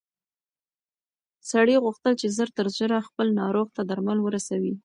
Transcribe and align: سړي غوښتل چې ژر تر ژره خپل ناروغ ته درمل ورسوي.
سړي 1.51 1.75
غوښتل 1.83 2.13
چې 2.21 2.27
ژر 2.35 2.49
تر 2.57 2.67
ژره 2.77 2.99
خپل 3.07 3.27
ناروغ 3.39 3.67
ته 3.75 3.81
درمل 3.89 4.19
ورسوي. 4.23 4.73